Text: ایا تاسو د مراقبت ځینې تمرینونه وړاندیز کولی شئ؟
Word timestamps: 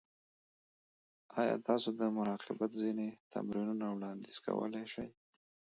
ایا 1.39 1.55
تاسو 1.67 1.89
د 1.99 2.01
مراقبت 2.17 2.71
ځینې 2.81 3.07
تمرینونه 3.33 3.85
وړاندیز 3.91 4.37
کولی 4.45 4.85
شئ؟ 4.93 5.09